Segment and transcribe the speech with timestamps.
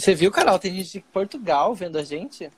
[0.01, 0.59] Você viu, Carol?
[0.59, 2.51] Tem gente de Portugal vendo a gente?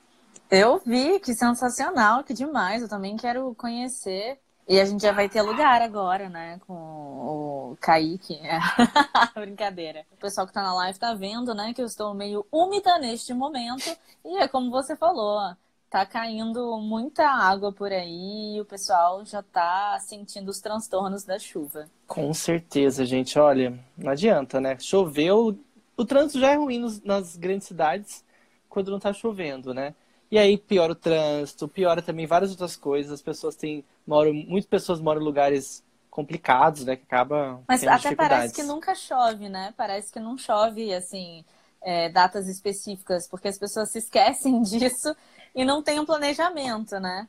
[0.49, 2.81] Eu vi, que sensacional, que demais.
[2.81, 4.39] Eu também quero conhecer.
[4.65, 6.57] E a gente já vai ter lugar agora, né?
[6.65, 8.35] Com o Kaique.
[8.35, 8.59] É.
[9.37, 10.05] Brincadeira.
[10.13, 11.73] O pessoal que tá na live tá vendo, né?
[11.73, 13.93] Que eu estou meio úmida neste momento.
[14.23, 15.53] E é como você falou,
[15.89, 21.37] tá caindo muita água por aí e o pessoal já tá sentindo os transtornos da
[21.37, 21.89] chuva.
[22.07, 23.37] Com certeza, gente.
[23.37, 24.79] Olha, não adianta, né?
[24.79, 25.59] Choveu,
[25.95, 28.23] o trânsito já é ruim nos, nas grandes cidades
[28.69, 29.93] quando não está chovendo, né?
[30.31, 33.11] E aí piora o trânsito, piora também várias outras coisas.
[33.11, 36.95] As pessoas têm, moram, muitas pessoas moram em lugares complicados, né?
[36.95, 37.61] Que acaba.
[37.67, 39.73] Mas até parece que nunca chove, né?
[39.77, 41.45] Parece que não chove, assim,
[41.83, 45.15] é, datas específicas, porque as pessoas se esquecem disso
[45.53, 47.27] e não tem um planejamento, né?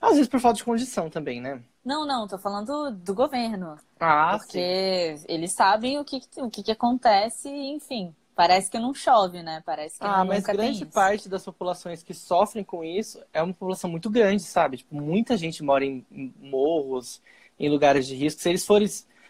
[0.00, 1.62] Às vezes por falta de condição também, né?
[1.84, 3.76] Não, não, tô falando do governo.
[3.98, 5.24] Ah, porque sim.
[5.28, 8.14] eles sabem o que, o que, que acontece, enfim.
[8.34, 9.62] Parece que não chove, né?
[9.66, 13.90] Parece que ah, mas grande parte das populações que sofrem com isso é uma população
[13.90, 14.78] muito grande, sabe?
[14.78, 16.04] Tipo, muita gente mora em
[16.40, 17.20] morros,
[17.58, 18.40] em lugares de risco.
[18.40, 18.88] Se eles forem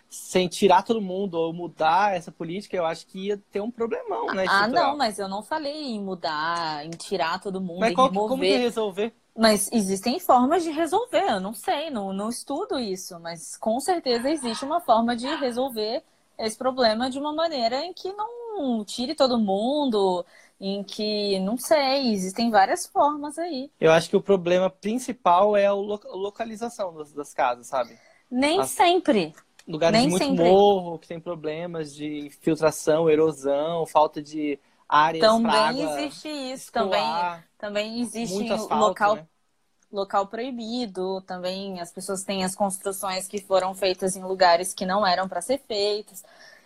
[0.08, 4.34] sem tirar todo mundo ou mudar essa política, eu acho que ia ter um problemão,
[4.34, 4.44] né?
[4.48, 8.08] Ah, não, mas eu não falei em mudar, em tirar todo mundo, mas em qual,
[8.08, 8.28] remover.
[8.28, 9.14] como que resolver?
[9.36, 14.28] Mas existem formas de resolver, eu não sei, não, não estudo isso, mas com certeza
[14.28, 16.02] existe uma forma de resolver
[16.36, 20.24] esse problema de uma maneira em que não tire todo mundo,
[20.60, 23.70] em que, não sei, existem várias formas aí.
[23.80, 27.96] Eu acho que o problema principal é a localização das, das casas, sabe?
[28.30, 28.70] Nem As...
[28.70, 29.34] sempre.
[29.66, 30.50] Lugares Nem muito sempre.
[30.50, 34.58] morro, que tem problemas de filtração, erosão, falta de
[34.90, 37.04] áreas Também existe isso, também,
[37.56, 39.26] também existe asfalto, local, né?
[39.92, 45.06] local proibido, também as pessoas têm as construções que foram feitas em lugares que não
[45.06, 46.24] eram para ser feitas.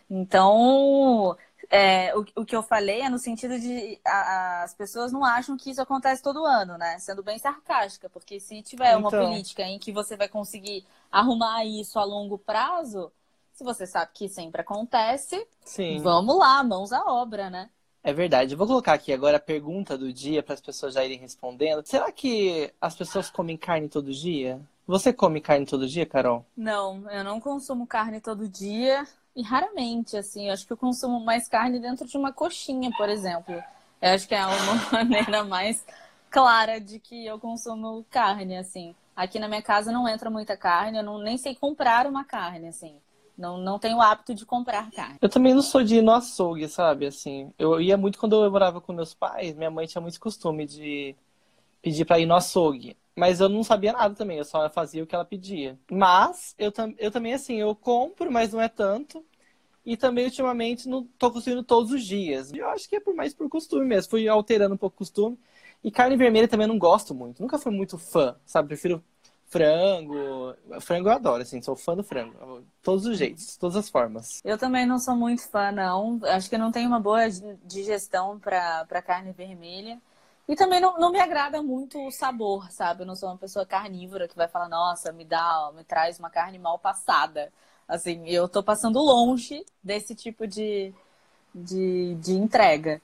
[0.09, 1.37] Então,
[1.71, 5.57] é, o, o, que eu falei é no sentido de a, as pessoas não acham
[5.57, 6.99] que isso acontece todo ano, né?
[6.99, 9.01] Sendo bem sarcástica, porque se tiver então...
[9.01, 13.13] uma política em que você vai conseguir arrumar isso a longo prazo,
[13.53, 16.01] se você sabe que sempre acontece, Sim.
[16.01, 17.71] vamos lá, mãos à obra, né?
[18.05, 18.53] É verdade.
[18.53, 21.85] Eu vou colocar aqui agora a pergunta do dia para as pessoas já irem respondendo.
[21.87, 24.61] Será que as pessoas comem carne todo dia?
[24.87, 26.45] Você come carne todo dia, Carol?
[26.55, 29.07] Não, eu não consumo carne todo dia.
[29.35, 33.09] E raramente, assim, eu acho que eu consumo mais carne dentro de uma coxinha, por
[33.09, 33.55] exemplo.
[34.03, 35.85] Eu acho que é uma maneira mais
[36.31, 38.95] clara de que eu consumo carne, assim.
[39.17, 42.69] Aqui na minha casa não entra muita carne, eu não, nem sei comprar uma carne,
[42.69, 43.01] assim.
[43.37, 45.19] Não, não tenho o hábito de comprar carne.
[45.21, 47.07] Eu também não sou de ir no açougue, sabe?
[47.07, 49.55] Assim, eu ia muito quando eu morava com meus pais.
[49.57, 51.15] Minha mãe tinha muito costume de
[51.83, 52.97] pedir para ir no açougue.
[53.17, 55.79] Mas eu não sabia nada também, eu só fazia o que ela pedia.
[55.91, 59.25] Mas eu, eu também, assim, eu compro, mas não é tanto.
[59.85, 62.53] E também, ultimamente, não tô consumindo todos os dias.
[62.53, 64.11] Eu acho que é por mais por costume mesmo.
[64.11, 65.39] Fui alterando um pouco o costume.
[65.83, 67.43] E carne vermelha também eu não gosto muito.
[67.43, 68.69] Nunca fui muito fã, sabe?
[68.69, 69.05] Prefiro
[69.55, 70.57] frango.
[70.81, 72.65] Frango eu adoro, assim, sou fã do frango.
[72.83, 74.41] Todos os jeitos, todas as formas.
[74.45, 76.19] Eu também não sou muito fã, não.
[76.25, 77.29] Acho que não tenho uma boa
[77.65, 80.01] digestão para carne vermelha.
[80.49, 83.03] E também não, não me agrada muito o sabor, sabe?
[83.03, 86.29] Eu não sou uma pessoa carnívora que vai falar, nossa, me dá, me traz uma
[86.29, 87.53] carne mal passada.
[87.89, 90.93] Assim, eu tô passando longe desse tipo de,
[91.55, 93.01] de, de entrega.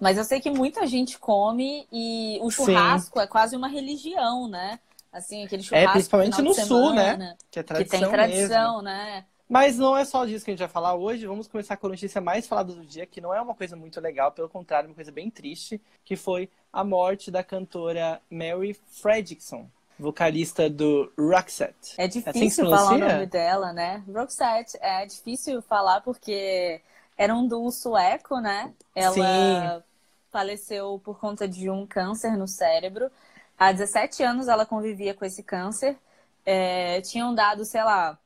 [0.00, 3.24] Mas eu sei que muita gente come e o churrasco Sim.
[3.24, 4.80] é quase uma religião, né?
[5.16, 5.88] Assim, aquele churrasco.
[5.88, 7.36] É, principalmente no semana, sul, né?
[7.50, 8.82] Que, é tradição que tem tradição, mesmo.
[8.82, 9.24] né?
[9.48, 11.26] Mas não é só disso que a gente vai falar hoje.
[11.26, 13.98] Vamos começar com a notícia mais falada do dia, que não é uma coisa muito
[13.98, 19.66] legal, pelo contrário, uma coisa bem triste, que foi a morte da cantora Mary Fredrickson,
[19.98, 21.94] vocalista do Roxette.
[21.96, 24.02] É difícil assim falar o nome dela, né?
[24.12, 26.82] Roxette é difícil falar porque
[27.16, 28.70] era um duo sueco, né?
[28.94, 29.82] Ela Sim.
[30.30, 33.10] faleceu por conta de um câncer no cérebro.
[33.58, 35.96] Há 17 anos ela convivia com esse câncer.
[36.44, 38.18] É, tinham dado, sei lá,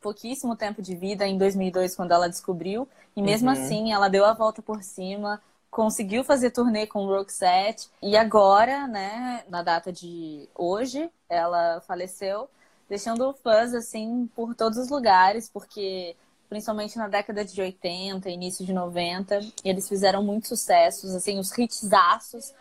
[0.00, 3.52] pouquíssimo tempo de vida em 2002 quando ela descobriu e mesmo Uhum.
[3.52, 8.86] assim ela deu a volta por cima conseguiu fazer turnê com o Roxette e agora
[8.86, 12.48] né na data de hoje ela faleceu
[12.88, 16.14] deixando fãs assim por todos os lugares porque
[16.48, 19.40] principalmente na década de 80, início de 90.
[19.62, 22.54] Eles fizeram muitos sucessos, assim, os hitsaços.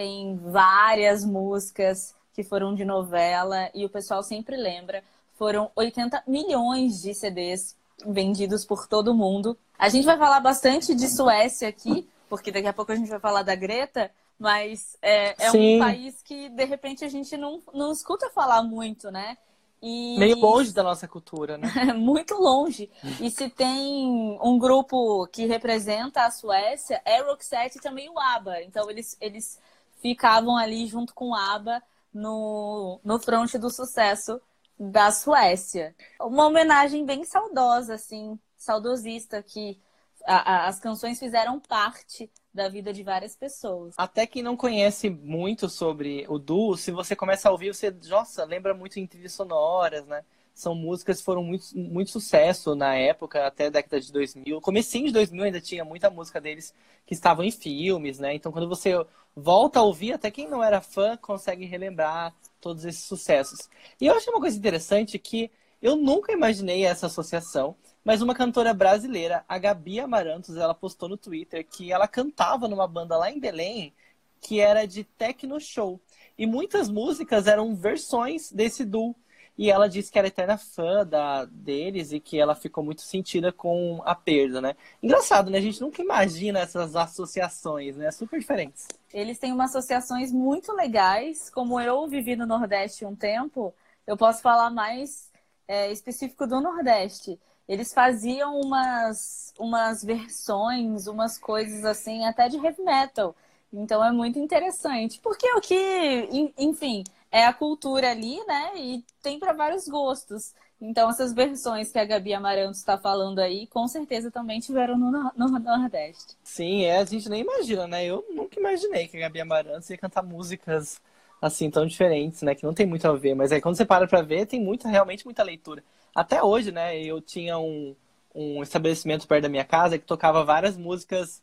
[0.00, 5.04] Tem várias músicas que foram de novela e o pessoal sempre lembra.
[5.34, 7.76] Foram 80 milhões de CDs
[8.06, 9.58] vendidos por todo mundo.
[9.78, 13.20] A gente vai falar bastante de Suécia aqui, porque daqui a pouco a gente vai
[13.20, 17.92] falar da Greta, mas é, é um país que de repente a gente não, não
[17.92, 19.36] escuta falar muito, né?
[19.82, 20.18] E...
[20.18, 21.68] Meio longe da nossa cultura, né?
[21.92, 22.90] Muito longe.
[23.20, 28.62] E se tem um grupo que representa a Suécia, é Roxette e também o ABBA.
[28.62, 29.58] Então eles, eles
[30.00, 31.82] ficavam ali junto com ABBA
[32.12, 34.40] no, no fronte do sucesso
[34.78, 35.94] da Suécia.
[36.20, 39.78] Uma homenagem bem saudosa, assim, saudosista, que
[40.24, 43.94] a, a, as canções fizeram parte da vida de várias pessoas.
[43.96, 48.44] Até quem não conhece muito sobre o duo, se você começa a ouvir, você, nossa,
[48.44, 50.24] lembra muito em trilhas sonoras, né?
[50.54, 54.60] São músicas que foram muito, muito sucesso na época, até década de 2000.
[54.60, 56.74] Comecinho de 2000 ainda tinha muita música deles
[57.06, 58.34] que estavam em filmes, né?
[58.34, 58.92] Então quando você
[59.34, 63.68] volta a ouvir, até quem não era fã consegue relembrar todos esses sucessos.
[64.00, 65.50] E eu achei uma coisa interessante que
[65.80, 67.76] eu nunca imaginei essa associação.
[68.02, 72.88] Mas uma cantora brasileira, a Gabi Amarantos, ela postou no Twitter que ela cantava numa
[72.88, 73.94] banda lá em Belém
[74.40, 76.00] que era de techno show.
[76.36, 79.14] E muitas músicas eram versões desse duo.
[79.60, 83.52] E ela disse que era eterna fã da, deles e que ela ficou muito sentida
[83.52, 84.74] com a perda, né?
[85.02, 85.58] Engraçado, né?
[85.58, 88.10] A gente nunca imagina essas associações, né?
[88.10, 88.88] Super diferentes.
[89.12, 91.50] Eles têm umas associações muito legais.
[91.50, 93.74] Como eu vivi no Nordeste um tempo,
[94.06, 95.30] eu posso falar mais
[95.68, 102.82] é, específico do Nordeste eles faziam umas, umas versões, umas coisas assim, até de heavy
[102.82, 103.36] metal.
[103.72, 105.20] Então é muito interessante.
[105.20, 108.72] Porque o que, enfim, é a cultura ali, né?
[108.76, 110.52] E tem para vários gostos.
[110.80, 115.10] Então, essas versões que a Gabi Amaranto está falando aí, com certeza também tiveram no,
[115.36, 116.36] no, Nordeste.
[116.42, 118.04] Sim, é, a gente nem imagina, né?
[118.04, 121.00] Eu nunca imaginei que a Gabi Amaranto ia cantar músicas
[121.40, 122.54] assim tão diferentes, né?
[122.54, 123.34] Que não tem muito a ver.
[123.34, 125.84] Mas aí quando você para pra ver, tem muita, realmente muita leitura.
[126.14, 126.98] Até hoje, né?
[126.98, 127.94] Eu tinha um,
[128.34, 131.42] um estabelecimento perto da minha casa que tocava várias músicas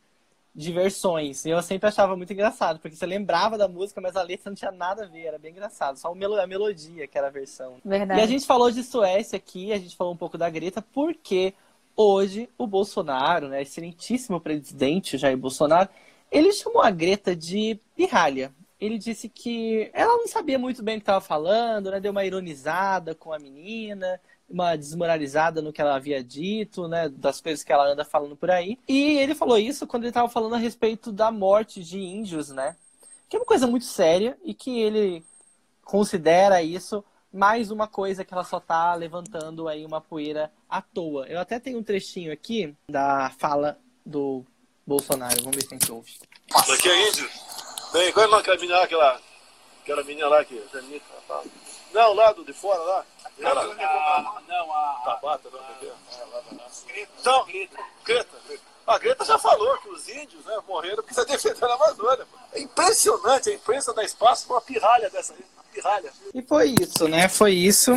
[0.57, 1.45] de versões.
[1.45, 4.55] E eu sempre achava muito engraçado, porque você lembrava da música, mas a letra não
[4.55, 5.97] tinha nada a ver, era bem engraçado.
[5.97, 7.75] Só a melodia que era a versão.
[7.85, 8.19] Verdade.
[8.19, 11.53] E a gente falou de Suécia aqui, a gente falou um pouco da Greta, porque
[11.95, 15.89] hoje o Bolsonaro, né, excelentíssimo presidente Jair Bolsonaro,
[16.31, 18.51] ele chamou a Greta de pirralha.
[18.79, 22.25] Ele disse que ela não sabia muito bem o que estava falando, né, deu uma
[22.25, 24.19] ironizada com a menina,
[24.49, 28.49] uma desmoralizada no que ela havia dito, né, das coisas que ela anda falando por
[28.49, 28.77] aí.
[28.87, 32.75] E ele falou isso quando ele estava falando a respeito da morte de índios, né?
[33.27, 35.23] Que é uma coisa muito séria e que ele
[35.83, 41.25] considera isso mais uma coisa que ela só tá levantando aí uma poeira à toa.
[41.27, 44.45] Eu até tenho um trechinho aqui da fala do
[44.85, 45.41] Bolsonaro.
[45.41, 46.13] Vamos ver se a gente ouve.
[46.67, 47.29] Daqui é índio?
[47.91, 49.21] Bem, qual é aquela menina lá, aquela,
[49.81, 50.55] aquela menina lá que...
[51.93, 53.05] Não, lá do de fora lá.
[53.39, 55.01] Ela, a, não, a.
[55.05, 57.45] Tabata, não, é, Então,
[58.03, 58.37] Greta.
[58.87, 62.25] A Greta já falou que os índios né, morreram porque está defendendo a Amazônia.
[62.53, 65.45] É impressionante, a imprensa dá espaço para uma pirralha dessa aí.
[65.73, 66.11] Pirralha.
[66.33, 67.27] E foi isso, né?
[67.27, 67.93] Foi isso.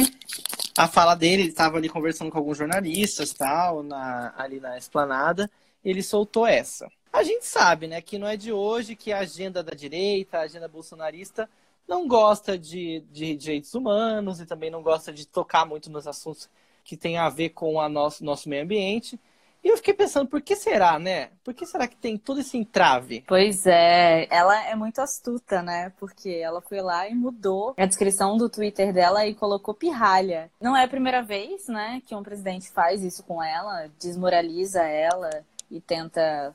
[0.77, 5.49] A fala dele, ele estava ali conversando com alguns jornalistas tal, na, ali na esplanada.
[5.85, 6.91] Ele soltou essa.
[7.13, 10.43] A gente sabe, né, que não é de hoje que a agenda da direita, a
[10.43, 11.49] agenda bolsonarista,
[11.91, 16.49] não gosta de, de direitos humanos e também não gosta de tocar muito nos assuntos
[16.85, 19.19] que tem a ver com o nosso, nosso meio ambiente.
[19.63, 21.31] E eu fiquei pensando, por que será, né?
[21.45, 23.25] Por que será que tem todo esse entrave?
[23.27, 25.93] Pois é, ela é muito astuta, né?
[25.99, 30.49] Porque ela foi lá e mudou a descrição do Twitter dela e colocou pirralha.
[30.61, 35.45] Não é a primeira vez, né, que um presidente faz isso com ela, desmoraliza ela
[35.69, 36.55] e tenta,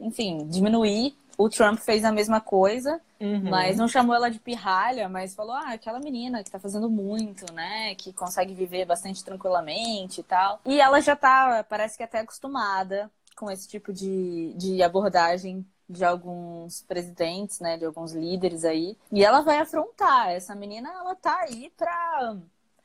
[0.00, 3.50] enfim, diminuir o Trump fez a mesma coisa, uhum.
[3.50, 7.52] mas não chamou ela de pirralha, mas falou, ah, aquela menina que tá fazendo muito,
[7.52, 7.94] né?
[7.94, 10.60] Que consegue viver bastante tranquilamente e tal.
[10.64, 16.04] E ela já tá, parece que até acostumada com esse tipo de, de abordagem de
[16.04, 18.96] alguns presidentes, né, de alguns líderes aí.
[19.10, 20.30] E ela vai afrontar.
[20.30, 22.36] Essa menina, ela tá aí pra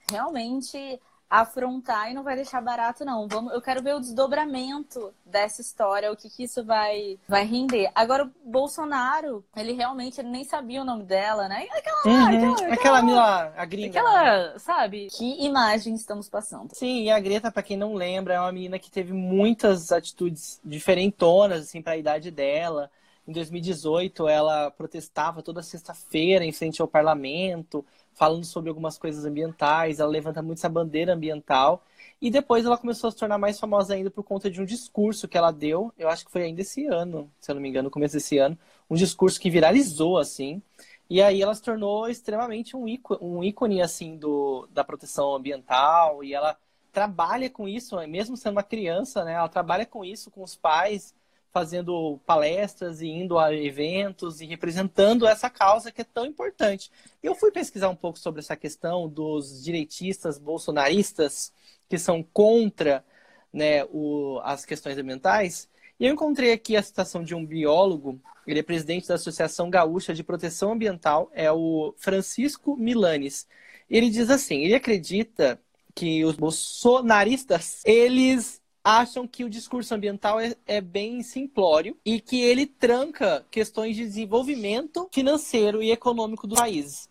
[0.10, 3.28] realmente afrontar e não vai deixar barato, não.
[3.28, 7.90] Vamos, eu quero ver o desdobramento dessa história, o que, que isso vai, vai render.
[7.96, 11.68] Agora, o Bolsonaro, ele realmente ele nem sabia o nome dela, né?
[11.72, 12.54] Aquela, uhum.
[12.54, 14.00] aquela, aquela, aquela a gringa.
[14.00, 14.60] Aquela, né?
[14.60, 15.08] sabe?
[15.08, 16.74] Que imagem estamos passando.
[16.74, 20.60] Sim, e a Greta, para quem não lembra, é uma menina que teve muitas atitudes
[20.64, 22.90] diferentonas, assim, para a idade dela.
[23.28, 27.84] Em 2018, ela protestava toda sexta-feira em frente ao parlamento,
[28.16, 31.84] falando sobre algumas coisas ambientais, ela levanta muito essa bandeira ambiental.
[32.22, 35.28] E depois ela começou a se tornar mais famosa ainda por conta de um discurso
[35.28, 37.86] que ela deu, eu acho que foi ainda esse ano, se eu não me engano,
[37.86, 38.58] no começo desse ano,
[38.90, 40.62] um discurso que viralizou, assim.
[41.10, 46.24] E aí ela se tornou extremamente um ícone, um ícone assim, do, da proteção ambiental,
[46.24, 46.58] e ela
[46.92, 49.34] trabalha com isso, mesmo sendo uma criança, né?
[49.34, 51.14] Ela trabalha com isso, com os pais,
[51.56, 56.92] fazendo palestras e indo a eventos e representando essa causa que é tão importante.
[57.24, 61.54] Eu fui pesquisar um pouco sobre essa questão dos direitistas bolsonaristas
[61.88, 63.06] que são contra
[63.54, 65.70] né, o, as questões ambientais.
[65.98, 70.14] E eu encontrei aqui a citação de um biólogo, ele é presidente da Associação Gaúcha
[70.14, 73.48] de Proteção Ambiental, é o Francisco Milanes.
[73.90, 75.58] Ele diz assim, ele acredita
[75.96, 82.40] que os bolsonaristas, eles acham que o discurso ambiental é, é, bem simplório e que
[82.40, 87.10] ele tranca questões de desenvolvimento financeiro e econômico dos países.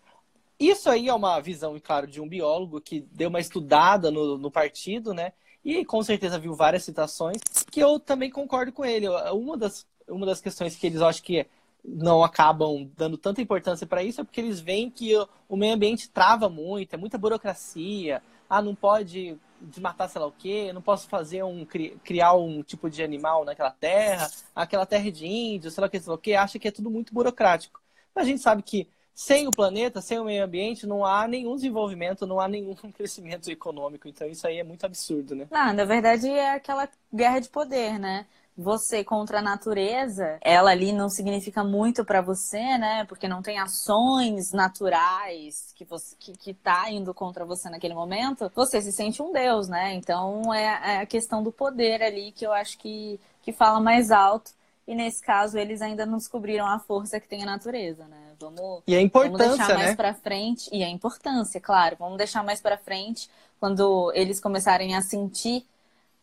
[0.57, 4.49] Isso aí é uma visão, claro, de um biólogo que deu uma estudada no, no
[4.49, 5.33] partido, né?
[5.65, 9.09] E com certeza viu várias citações, que eu também concordo com ele.
[9.09, 11.45] Uma das, uma das questões que eles acham que
[11.83, 15.11] não acabam dando tanta importância para isso é porque eles veem que
[15.49, 18.23] o meio ambiente trava muito, é muita burocracia.
[18.49, 21.65] Ah, não pode desmatar sei lá o quê, não posso fazer um
[22.03, 25.99] criar um tipo de animal naquela terra, aquela terra de índio, sei lá o que,
[25.99, 27.81] sei lá o que, acha que é tudo muito burocrático.
[28.13, 31.55] Mas a gente sabe que sem o planeta, sem o meio ambiente, não há nenhum
[31.55, 34.07] desenvolvimento, não há nenhum crescimento econômico.
[34.07, 35.47] Então isso aí é muito absurdo, né?
[35.49, 38.25] Não, na verdade é aquela guerra de poder, né?
[38.57, 43.03] Você contra a natureza, ela ali não significa muito para você, né?
[43.05, 48.49] Porque não tem ações naturais que você que, que tá indo contra você naquele momento,
[48.55, 49.93] você se sente um deus, né?
[49.93, 54.09] Então é, é a questão do poder ali que eu acho que, que fala mais
[54.09, 54.51] alto.
[54.87, 58.33] E nesse caso, eles ainda não descobriram a força que tem a natureza, né?
[58.39, 59.95] Vamos, e a importância, vamos deixar mais né?
[59.95, 60.69] para frente.
[60.71, 61.95] E a importância, claro.
[61.97, 65.65] Vamos deixar mais para frente quando eles começarem a sentir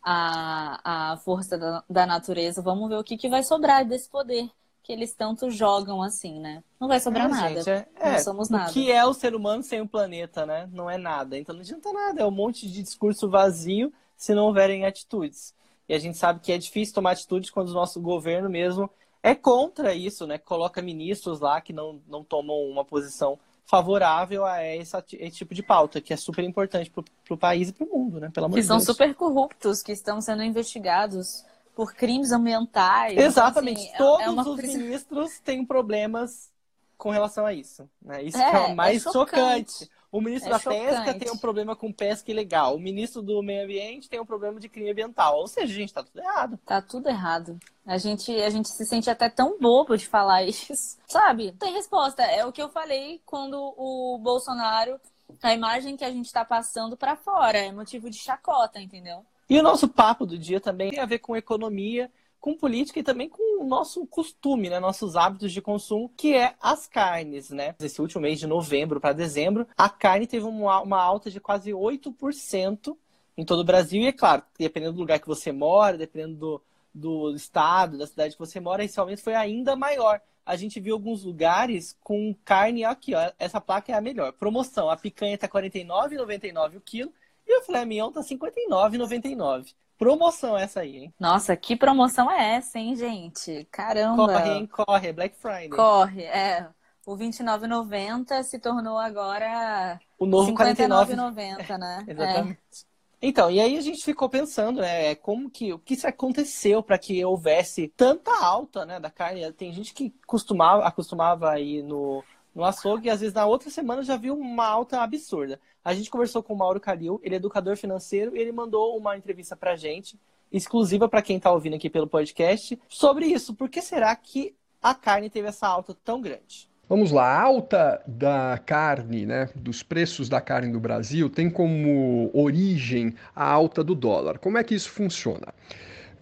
[0.02, 4.50] a, a força da, da natureza, vamos ver o que, que vai sobrar desse poder
[4.82, 6.62] que eles tanto jogam assim, né?
[6.80, 7.62] Não vai sobrar é, nada.
[7.62, 8.70] Gente, é, não é, somos nada.
[8.70, 10.68] O que é o ser humano sem o planeta, né?
[10.72, 11.38] Não é nada.
[11.38, 12.22] Então não adianta nada.
[12.22, 15.54] É um monte de discurso vazio se não houverem atitudes.
[15.88, 18.90] E a gente sabe que é difícil tomar atitudes quando o nosso governo mesmo
[19.22, 20.36] é contra isso, né?
[20.36, 25.62] Coloca ministros lá que não, não tomam uma posição favorável a esse, esse tipo de
[25.62, 28.30] pauta, que é super importante para o país e para o mundo, né?
[28.32, 28.86] Pelo amor que de são Deus.
[28.86, 33.16] super corruptos, que estão sendo investigados por crimes ambientais.
[33.16, 33.80] Exatamente.
[33.80, 34.48] Assim, Todos é uma...
[34.48, 36.50] os ministros têm problemas
[36.98, 37.88] com relação a isso.
[38.00, 38.22] Né?
[38.24, 39.72] Isso é, é o mais é chocante.
[39.72, 39.90] chocante.
[40.12, 40.84] O ministro é da chocante.
[40.84, 42.76] Pesca tem um problema com pesca ilegal.
[42.76, 45.38] O ministro do Meio Ambiente tem um problema de crime ambiental.
[45.38, 46.58] Ou seja, gente, tá tudo errado.
[46.66, 47.58] Tá tudo errado.
[47.86, 50.98] A gente, a gente se sente até tão bobo de falar isso.
[51.06, 51.52] Sabe?
[51.52, 52.22] Tem resposta.
[52.22, 55.00] É o que eu falei quando o Bolsonaro,
[55.42, 59.24] a imagem que a gente tá passando para fora, é motivo de chacota, entendeu?
[59.48, 62.10] E o nosso papo do dia também tem a ver com economia
[62.42, 64.78] com política e também com o nosso costume, né?
[64.80, 67.74] Nossos hábitos de consumo, que é as carnes, né?
[67.80, 72.96] Esse último mês de novembro para dezembro, a carne teve uma, alta de quase 8%
[73.36, 74.02] em todo o Brasil.
[74.02, 76.62] E é claro, dependendo do lugar que você mora, dependendo do,
[76.94, 80.20] do estado, da cidade que você mora, esse aumento foi ainda maior.
[80.44, 83.30] A gente viu alguns lugares com carne aqui, ó.
[83.38, 84.32] Essa placa é a melhor.
[84.32, 87.12] Promoção, a picanha tá R$ 49,99 o quilo
[87.46, 89.74] e o filé mignon tá R$ 59,99.
[89.98, 91.14] Promoção essa aí, hein?
[91.18, 93.66] Nossa, que promoção é essa, hein, gente?
[93.70, 94.26] Caramba.
[94.26, 94.66] Corre, hein?
[94.66, 95.68] Corre, é Black Friday.
[95.70, 96.68] Corre, é.
[97.04, 102.04] O R$29,90 se tornou agora o novo R$59,90, né?
[102.08, 102.58] Exatamente.
[102.58, 102.92] É.
[103.24, 106.98] Então, e aí a gente ficou pensando, né, como que o que isso aconteceu para
[106.98, 109.52] que houvesse tanta alta, né, da carne?
[109.52, 114.02] Tem gente que costumava acostumava ir no no açougue e às vezes na outra semana
[114.02, 115.58] já viu uma alta absurda.
[115.84, 119.16] A gente conversou com o Mauro Calil, ele é educador financeiro, e ele mandou uma
[119.16, 120.18] entrevista pra gente,
[120.50, 123.54] exclusiva para quem está ouvindo aqui pelo podcast, sobre isso.
[123.54, 126.70] Por que será que a carne teve essa alta tão grande?
[126.88, 132.30] Vamos lá, a alta da carne, né, dos preços da carne no Brasil tem como
[132.34, 134.38] origem a alta do dólar.
[134.38, 135.54] Como é que isso funciona?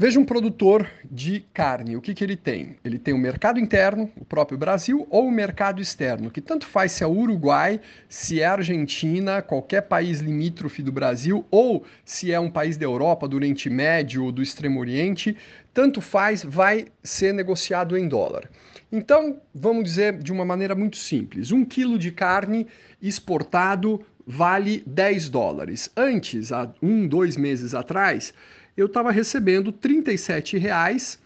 [0.02, 2.74] Veja um produtor de carne, o que, que ele tem?
[2.82, 6.92] Ele tem o mercado interno, o próprio Brasil, ou o mercado externo, que tanto faz
[6.92, 7.78] se é Uruguai,
[8.08, 13.28] se é Argentina, qualquer país limítrofe do Brasil, ou se é um país da Europa,
[13.28, 15.36] do Oriente Médio ou do Extremo Oriente,
[15.74, 18.48] tanto faz, vai ser negociado em dólar.
[18.90, 22.66] Então, vamos dizer de uma maneira muito simples: um quilo de carne
[23.02, 25.90] exportado vale 10 dólares.
[25.94, 28.32] Antes, há um, dois meses atrás,
[28.80, 31.18] eu estava recebendo R$ reais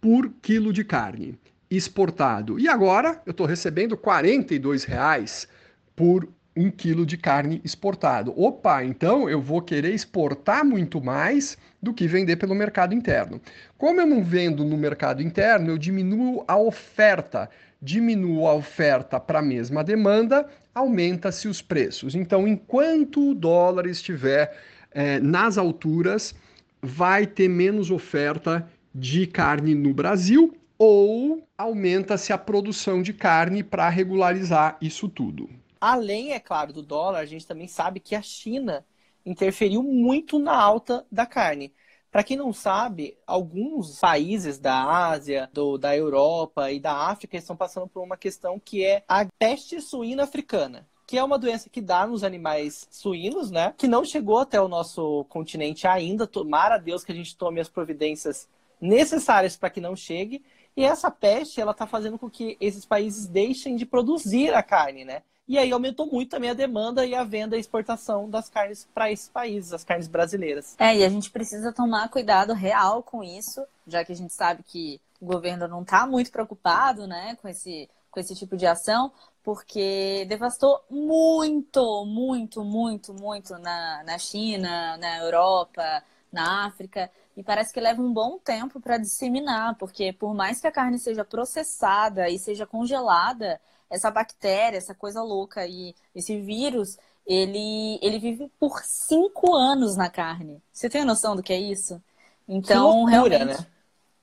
[0.00, 1.38] por quilo de carne
[1.70, 2.58] exportado.
[2.58, 5.48] E agora eu estou recebendo R$ reais
[5.94, 8.32] por um quilo de carne exportado.
[8.36, 13.40] Opa, então eu vou querer exportar muito mais do que vender pelo mercado interno.
[13.76, 17.50] Como eu não vendo no mercado interno, eu diminuo a oferta.
[17.80, 22.14] Diminuo a oferta para a mesma demanda, aumenta-se os preços.
[22.14, 24.56] Então, enquanto o dólar estiver
[24.92, 26.34] é, nas alturas,
[26.82, 33.88] vai ter menos oferta de carne no Brasil ou aumenta-se a produção de carne para
[33.88, 35.48] regularizar isso tudo.
[35.80, 38.84] Além, é claro, do dólar, a gente também sabe que a China
[39.24, 41.72] interferiu muito na alta da carne.
[42.10, 47.56] Para quem não sabe, alguns países da Ásia, do, da Europa e da África estão
[47.56, 51.80] passando por uma questão que é a peste suína africana que é uma doença que
[51.80, 53.72] dá nos animais suínos, né?
[53.76, 56.26] Que não chegou até o nosso continente ainda.
[56.26, 58.48] Tomara a Deus que a gente tome as providências
[58.80, 60.44] necessárias para que não chegue.
[60.76, 65.04] E essa peste, ela está fazendo com que esses países deixem de produzir a carne,
[65.04, 65.22] né?
[65.48, 69.12] E aí aumentou muito também a demanda e a venda e exportação das carnes para
[69.12, 70.74] esses países, as carnes brasileiras.
[70.76, 74.64] É, e a gente precisa tomar cuidado real com isso, já que a gente sabe
[74.64, 79.12] que o governo não está muito preocupado, né, com esse, com esse tipo de ação,
[79.46, 87.08] porque devastou muito, muito, muito, muito na, na China, na Europa, na África.
[87.36, 90.98] E parece que leva um bom tempo para disseminar, porque por mais que a carne
[90.98, 98.18] seja processada e seja congelada, essa bactéria, essa coisa louca e esse vírus, ele, ele
[98.18, 100.60] vive por cinco anos na carne.
[100.72, 102.02] Você tem noção do que é isso?
[102.48, 103.60] Então, loucura, realmente.
[103.60, 103.66] Né?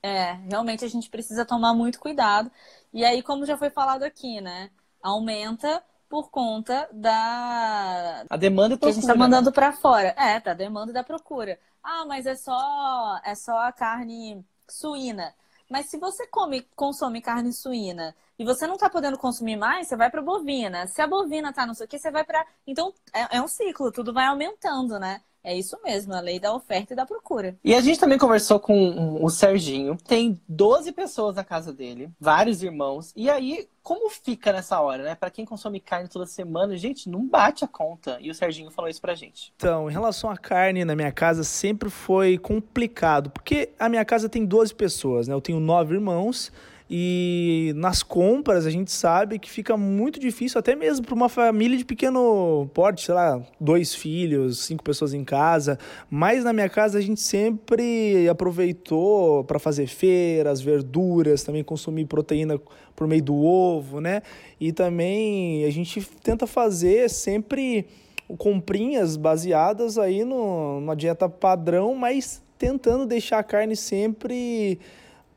[0.03, 2.51] É, realmente a gente precisa tomar muito cuidado.
[2.93, 4.69] E aí, como já foi falado aqui, né?
[5.03, 8.25] Aumenta por conta da.
[8.29, 8.79] A demanda e procura.
[8.79, 10.15] Que a gente está mandando para fora.
[10.17, 11.59] É, tá, demanda e da procura.
[11.83, 15.35] Ah, mas é só, é só a carne suína.
[15.69, 19.95] Mas se você come, consome carne suína e você não está podendo consumir mais, você
[19.95, 20.87] vai para bovina.
[20.87, 22.45] Se a bovina tá não sei o que, você vai para.
[22.65, 25.21] Então é, é um ciclo, tudo vai aumentando, né?
[25.43, 27.57] É isso mesmo, a lei da oferta e da procura.
[27.63, 29.97] E a gente também conversou com o Serginho.
[30.07, 33.11] Tem 12 pessoas na casa dele, vários irmãos.
[33.13, 35.15] E aí, como fica nessa hora, né?
[35.15, 38.17] Para quem consome carne toda semana, gente, não bate a conta.
[38.21, 39.53] E o Serginho falou isso pra gente.
[39.57, 43.29] Então, em relação à carne na minha casa, sempre foi complicado.
[43.29, 45.33] Porque a minha casa tem 12 pessoas, né?
[45.33, 46.53] Eu tenho nove irmãos.
[46.95, 51.75] E nas compras a gente sabe que fica muito difícil, até mesmo para uma família
[51.75, 55.79] de pequeno porte, sei lá, dois filhos, cinco pessoas em casa.
[56.07, 62.61] Mas na minha casa a gente sempre aproveitou para fazer feiras, verduras, também consumir proteína
[62.95, 64.21] por meio do ovo, né?
[64.59, 67.87] E também a gente tenta fazer sempre
[68.37, 74.77] comprinhas baseadas aí no, numa dieta padrão, mas tentando deixar a carne sempre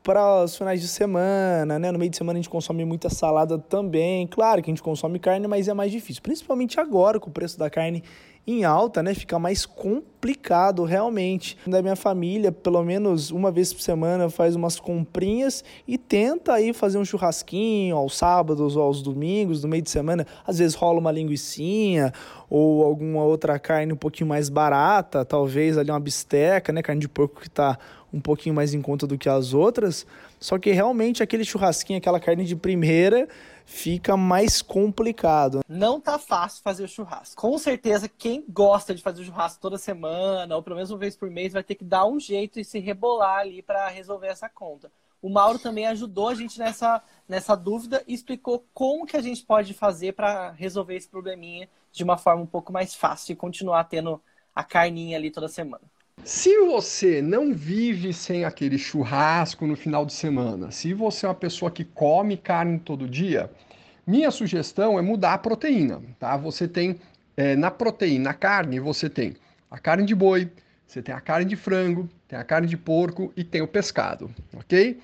[0.03, 1.91] para os finais de semana, né?
[1.91, 4.27] No meio de semana a gente consome muita salada também.
[4.27, 6.21] Claro que a gente consome carne, mas é mais difícil.
[6.21, 8.03] Principalmente agora, com o preço da carne
[8.47, 9.13] em alta, né?
[9.13, 11.57] Fica mais complicado realmente.
[11.67, 16.71] Da minha família, pelo menos uma vez por semana, faz umas comprinhas e tenta aí
[16.71, 20.25] fazer um churrasquinho aos sábados ou aos domingos, no meio de semana.
[20.45, 22.13] Às vezes rola uma linguiçinha
[22.49, 26.81] ou alguma outra carne um pouquinho mais barata, talvez ali uma bisteca, né?
[26.81, 27.77] Carne de porco que tá
[28.11, 30.05] um pouquinho mais em conta do que as outras.
[30.39, 33.27] Só que realmente aquele churrasquinho, aquela carne de primeira,
[33.65, 35.61] fica mais complicado.
[35.67, 37.39] Não tá fácil fazer o churrasco.
[37.39, 41.15] Com certeza, quem gosta de fazer o churrasco toda semana, ou pelo menos uma vez
[41.15, 44.47] por mês, vai ter que dar um jeito e se rebolar ali para resolver essa
[44.47, 44.91] conta.
[45.21, 49.43] O Mauro também ajudou a gente nessa, nessa dúvida e explicou como que a gente
[49.43, 53.85] pode fazer para resolver esse probleminha de uma forma um pouco mais fácil e continuar
[53.85, 54.21] tendo
[54.55, 55.83] a carninha ali toda semana.
[56.23, 61.35] Se você não vive sem aquele churrasco no final de semana, se você é uma
[61.35, 63.49] pessoa que come carne todo dia,
[64.05, 66.35] minha sugestão é mudar a proteína, tá?
[66.35, 66.99] Você tem
[67.37, 69.35] é, na proteína, na carne, você tem
[69.71, 70.51] a carne de boi,
[70.85, 74.29] você tem a carne de frango, tem a carne de porco e tem o pescado,
[74.53, 74.99] ok?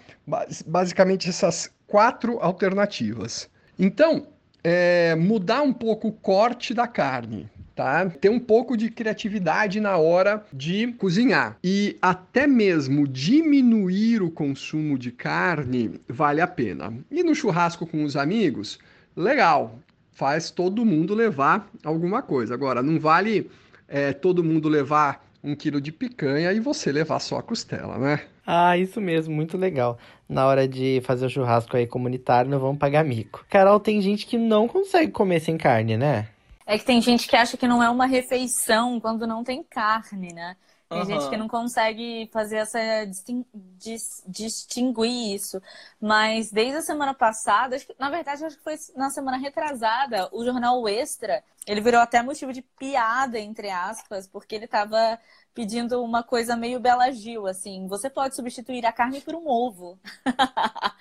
[0.65, 3.49] Basicamente essas quatro alternativas.
[3.77, 4.27] Então,
[4.63, 8.09] é, mudar um pouco o corte da carne, tá?
[8.09, 11.57] Ter um pouco de criatividade na hora de cozinhar.
[11.63, 16.93] E até mesmo diminuir o consumo de carne vale a pena.
[17.11, 18.79] E no churrasco com os amigos,
[19.15, 19.79] legal.
[20.11, 22.53] Faz todo mundo levar alguma coisa.
[22.53, 23.49] Agora, não vale
[23.87, 28.21] é, todo mundo levar um quilo de picanha e você levar só a costela, né?
[28.45, 29.97] Ah, isso mesmo, muito legal.
[30.27, 33.45] Na hora de fazer o churrasco aí comunitário, não vamos pagar mico.
[33.49, 36.27] Carol, tem gente que não consegue comer sem carne, né?
[36.65, 40.33] É que tem gente que acha que não é uma refeição quando não tem carne,
[40.33, 40.55] né?
[40.91, 41.05] Tem Aham.
[41.05, 45.59] gente que não consegue fazer essa distin- dis- distinguir isso.
[45.99, 50.45] Mas desde a semana passada, que- na verdade, acho que foi na semana retrasada, o
[50.45, 55.19] jornal Extra, ele virou até motivo de piada, entre aspas, porque ele estava
[55.53, 59.99] pedindo uma coisa meio Bela Gil, assim, você pode substituir a carne por um ovo.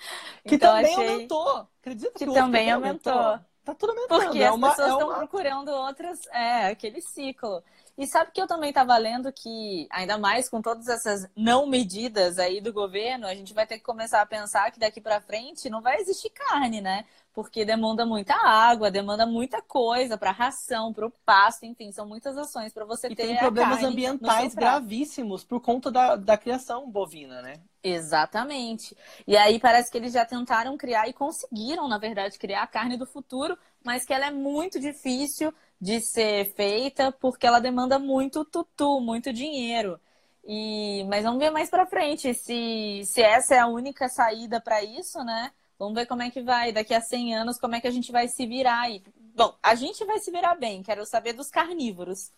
[0.47, 1.69] Que Então, também achei- aumentou.
[1.81, 3.41] Acredita Que ovo também aumentou.
[3.65, 4.23] Tá tudo aumentando.
[4.25, 6.27] Porque é as uma, pessoas é estão uma- procurando outras.
[6.33, 7.63] É, aquele ciclo.
[7.97, 12.39] E sabe que eu também estava lendo que, ainda mais com todas essas não medidas
[12.39, 15.69] aí do governo, a gente vai ter que começar a pensar que daqui para frente
[15.69, 17.05] não vai existir carne, né?
[17.35, 22.37] Porque demanda muita água, demanda muita coisa para ração, para o pasto, enfim, são muitas
[22.37, 26.91] ações para você E ter tem a problemas ambientais gravíssimos por conta da, da criação
[26.91, 27.63] bovina, né?
[27.85, 28.97] Exatamente.
[29.27, 32.97] E aí parece que eles já tentaram criar e conseguiram, na verdade, criar a carne
[32.97, 38.45] do futuro, mas que ela é muito difícil de ser feita porque ela demanda muito
[38.45, 39.99] tutu, muito dinheiro.
[40.45, 44.83] E mas vamos ver mais pra frente se se essa é a única saída para
[44.85, 45.53] isso, né?
[45.83, 48.13] Vamos ver como é que vai daqui a 100 anos, como é que a gente
[48.13, 49.03] vai se virar aí.
[49.35, 52.31] Bom, a gente vai se virar bem, quero saber dos carnívoros.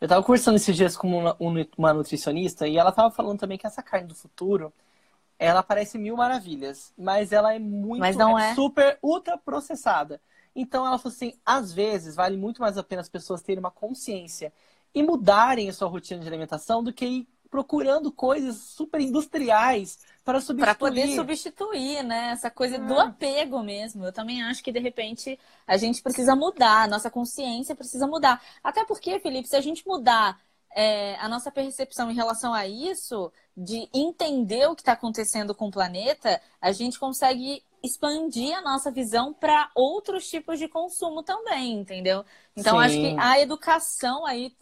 [0.00, 3.66] Eu tava conversando esses dias com uma, um- nutricionista e ela tava falando também que
[3.66, 4.72] essa carne do futuro,
[5.40, 8.54] ela parece mil maravilhas, mas ela é muito, Mas não é.
[8.54, 10.20] super ultra processada.
[10.54, 13.72] Então ela falou assim, às vezes vale muito mais a pena as pessoas terem uma
[13.72, 14.52] consciência
[14.94, 20.40] e mudarem a sua rotina de alimentação do que ir procurando coisas super industriais para
[20.40, 20.64] substituir.
[20.66, 22.30] Para poder substituir, né?
[22.32, 23.02] Essa coisa do É.
[23.02, 24.04] apego mesmo.
[24.04, 28.40] Eu também acho que, de repente, a gente precisa mudar, a nossa consciência precisa mudar.
[28.62, 30.40] Até porque, Felipe, se a gente mudar
[30.74, 35.68] é, a nossa percepção em relação a isso, de entender o que está acontecendo com
[35.68, 41.80] o planeta, a gente consegue expandir a nossa visão para outros tipos de consumo também,
[41.80, 42.24] entendeu?
[42.56, 43.16] Então, acho Sim.
[43.16, 44.54] que a educação aí,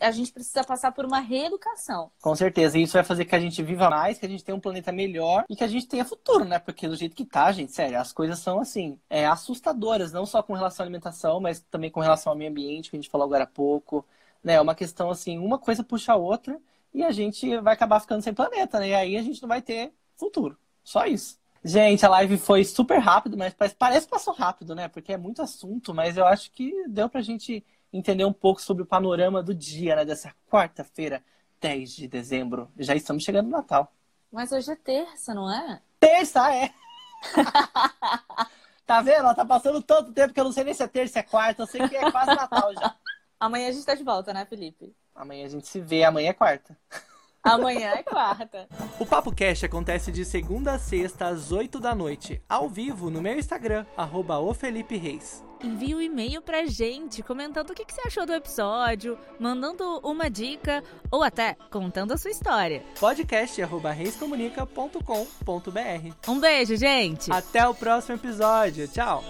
[0.00, 2.10] a gente precisa passar por uma reeducação.
[2.20, 4.54] Com certeza, e isso vai fazer que a gente viva mais, que a gente tenha
[4.54, 6.58] um planeta melhor e que a gente tenha futuro, né?
[6.58, 10.42] Porque do jeito que tá, gente, sério, as coisas são assim, é, assustadoras, não só
[10.42, 13.26] com relação à alimentação, mas também com relação ao meio ambiente, que a gente falou
[13.26, 14.06] agora há pouco.
[14.44, 14.54] Né?
[14.54, 16.60] É uma questão assim, uma coisa puxa a outra
[16.92, 18.88] e a gente vai acabar ficando sem planeta, né?
[18.88, 20.58] E aí a gente não vai ter futuro.
[20.84, 21.38] Só isso.
[21.62, 24.88] Gente, a live foi super rápido, mas parece, que passou rápido, né?
[24.88, 28.82] Porque é muito assunto, mas eu acho que deu pra gente entender um pouco sobre
[28.82, 30.04] o panorama do dia, né?
[30.04, 31.22] Dessa quarta-feira,
[31.60, 32.70] 10 de dezembro.
[32.78, 33.92] Já estamos chegando no Natal.
[34.32, 35.82] Mas hoje é terça, não é?
[35.98, 36.70] Terça é!
[38.86, 39.18] tá vendo?
[39.18, 41.62] Ela tá passando tanto tempo que eu não sei nem se é terça é quarta,
[41.62, 42.94] eu sei que é quase Natal já.
[43.38, 44.94] Amanhã a gente tá de volta, né, Felipe?
[45.14, 46.76] Amanhã a gente se vê, amanhã é quarta.
[47.42, 48.68] Amanhã é quarta.
[48.98, 53.22] O Papo Cash acontece de segunda a sexta às 8 da noite, ao vivo no
[53.22, 54.38] meu Instagram, arroba.
[55.62, 60.30] Envie um e-mail pra gente comentando o que que você achou do episódio, mandando uma
[60.30, 62.82] dica ou até contando a sua história.
[62.98, 66.14] Podcast arroba reiscomunica.com.br.
[66.28, 67.30] Um beijo, gente!
[67.30, 68.88] Até o próximo episódio.
[68.88, 69.22] Tchau!